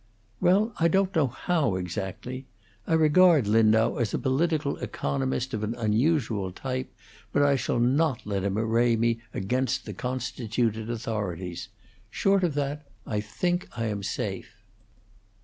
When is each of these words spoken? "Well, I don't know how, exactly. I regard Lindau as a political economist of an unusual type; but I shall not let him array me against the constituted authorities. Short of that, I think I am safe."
"Well, 0.39 0.73
I 0.79 0.87
don't 0.87 1.15
know 1.15 1.27
how, 1.27 1.75
exactly. 1.75 2.47
I 2.87 2.95
regard 2.95 3.45
Lindau 3.45 3.97
as 3.97 4.15
a 4.15 4.17
political 4.17 4.77
economist 4.77 5.53
of 5.53 5.63
an 5.63 5.75
unusual 5.75 6.51
type; 6.51 6.91
but 7.31 7.43
I 7.43 7.55
shall 7.55 7.79
not 7.79 8.25
let 8.25 8.43
him 8.43 8.57
array 8.57 8.95
me 8.95 9.21
against 9.31 9.85
the 9.85 9.93
constituted 9.93 10.89
authorities. 10.89 11.69
Short 12.09 12.43
of 12.43 12.55
that, 12.55 12.87
I 13.05 13.19
think 13.21 13.69
I 13.77 13.85
am 13.85 14.01
safe." 14.01 14.63